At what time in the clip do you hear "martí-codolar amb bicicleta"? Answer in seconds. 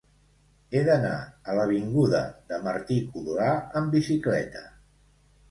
2.69-4.67